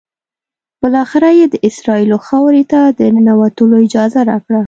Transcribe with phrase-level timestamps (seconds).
[0.81, 4.59] بالآخره یې د اسرائیلو خاورې ته د ننوتلو اجازه راکړه.